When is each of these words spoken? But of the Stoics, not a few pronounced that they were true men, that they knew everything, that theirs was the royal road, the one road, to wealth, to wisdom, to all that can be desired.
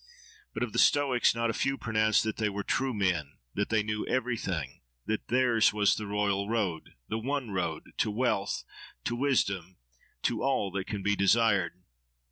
But 0.55 0.63
of 0.63 0.73
the 0.73 0.79
Stoics, 0.79 1.35
not 1.35 1.51
a 1.51 1.53
few 1.53 1.77
pronounced 1.77 2.23
that 2.23 2.37
they 2.37 2.49
were 2.49 2.63
true 2.63 2.91
men, 2.91 3.33
that 3.53 3.69
they 3.69 3.83
knew 3.83 4.03
everything, 4.07 4.81
that 5.05 5.27
theirs 5.27 5.73
was 5.73 5.95
the 5.95 6.07
royal 6.07 6.49
road, 6.49 6.95
the 7.07 7.19
one 7.19 7.51
road, 7.51 7.83
to 7.97 8.09
wealth, 8.09 8.63
to 9.03 9.15
wisdom, 9.15 9.77
to 10.23 10.41
all 10.41 10.71
that 10.71 10.87
can 10.87 11.03
be 11.03 11.15
desired. 11.15 11.83